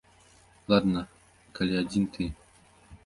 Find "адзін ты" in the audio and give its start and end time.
1.83-2.29